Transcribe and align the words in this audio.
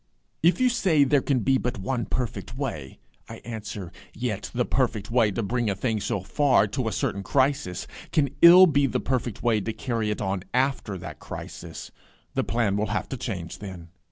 If 0.41 0.59
you 0.59 0.67
say 0.69 1.03
There 1.03 1.21
can 1.21 1.41
be 1.41 1.59
but 1.59 1.77
one 1.77 2.07
perfect 2.07 2.57
way, 2.57 2.97
I 3.29 3.35
answer, 3.45 3.91
Yet 4.15 4.49
the 4.51 4.65
perfect 4.65 5.11
way 5.11 5.29
to 5.29 5.43
bring 5.43 5.69
a 5.69 5.75
thing 5.75 5.99
so 6.01 6.21
far, 6.21 6.65
to 6.69 6.87
a 6.87 6.91
certain 6.91 7.21
crisis, 7.21 7.85
can 8.11 8.31
ill 8.41 8.65
be 8.65 8.87
the 8.87 8.99
perfect 8.99 9.43
way 9.43 9.61
to 9.61 9.73
carry 9.73 10.09
it 10.09 10.19
on 10.19 10.41
after 10.55 10.97
that 10.97 11.19
crisis: 11.19 11.91
the 12.33 12.43
plan 12.43 12.77
will 12.77 12.87
have 12.87 13.09
to 13.09 13.15
change 13.17 13.59
then. 13.59 13.89